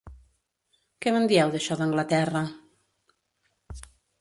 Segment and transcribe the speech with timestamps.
[1.05, 2.43] Què me'n dieu d'això d'Anglaterra?